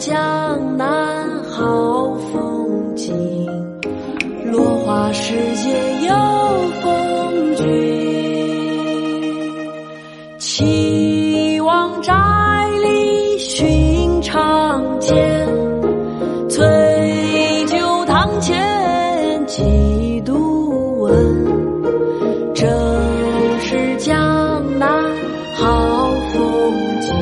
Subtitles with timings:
[0.00, 3.14] 江南好风景，
[4.50, 5.70] 落花时节
[6.06, 6.14] 又
[6.80, 7.66] 逢君。
[10.38, 12.14] 岐王宅
[12.82, 15.46] 里寻常见，
[16.48, 17.76] 醉酒
[18.06, 21.12] 堂前几度闻。
[22.54, 22.66] 正
[23.60, 24.88] 是江南
[25.56, 26.40] 好风
[27.02, 27.14] 景，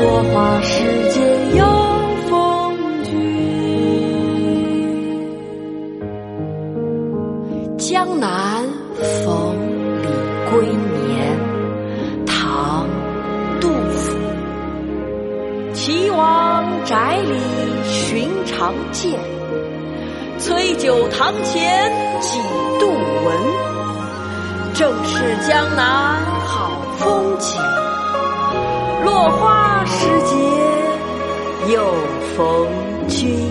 [0.00, 1.11] 落花时节
[7.78, 8.68] 江南
[9.24, 9.56] 逢
[10.02, 10.08] 李
[10.50, 11.38] 龟年，
[12.26, 12.86] 唐·
[13.60, 14.16] 杜甫。
[15.72, 17.38] 岐王宅里
[17.84, 19.18] 寻常见，
[20.38, 22.38] 崔九堂前几
[22.78, 22.86] 度
[23.24, 23.34] 闻。
[24.74, 27.60] 正是江南好风景，
[29.04, 30.36] 落花时节
[31.74, 31.84] 又
[32.36, 32.66] 逢
[33.08, 33.50] 君。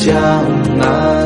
[0.00, 0.16] 江
[0.78, 1.19] 南